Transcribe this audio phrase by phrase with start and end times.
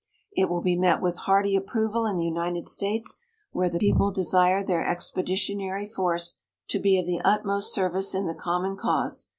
[0.31, 3.17] "It will be met with hearty approval in the United States,
[3.51, 6.39] where the people desire their expeditionary force
[6.69, 9.27] to be of the utmost service in the common cause.